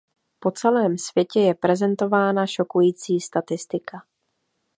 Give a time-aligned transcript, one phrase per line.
[0.39, 4.05] Po celém světě je prezentována šokující statistika.